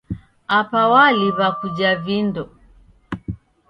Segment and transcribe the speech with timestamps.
[0.59, 2.43] Apa waliwa kujha vindo.